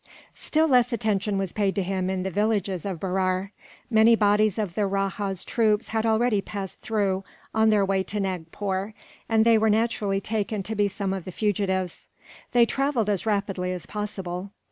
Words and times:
Still 0.33 0.67
less 0.67 0.91
attention 0.91 1.37
was 1.37 1.51
paid 1.53 1.75
to 1.75 1.83
him 1.83 2.09
in 2.09 2.23
the 2.23 2.31
villages 2.31 2.87
of 2.87 2.99
Berar. 2.99 3.51
Many 3.91 4.15
bodies 4.15 4.57
of 4.57 4.73
the 4.73 4.87
rajah's 4.87 5.43
troops 5.45 5.89
had 5.89 6.07
already 6.07 6.41
passed 6.41 6.81
through, 6.81 7.23
on 7.53 7.69
their 7.69 7.85
way 7.85 8.01
to 8.05 8.19
Nagpore, 8.19 8.95
and 9.29 9.45
they 9.45 9.59
were 9.59 9.69
naturally 9.69 10.19
taken 10.19 10.63
to 10.63 10.73
be 10.73 10.87
some 10.87 11.13
of 11.13 11.23
the 11.25 11.31
fugitives. 11.31 12.07
They 12.51 12.65
travelled 12.65 13.11
as 13.11 13.27
rapidly 13.27 13.71
as 13.73 13.85
possible. 13.85 14.49